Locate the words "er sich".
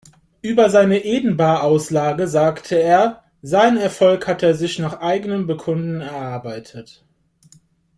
4.41-4.79